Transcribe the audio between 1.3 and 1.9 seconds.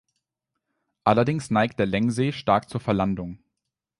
neigt der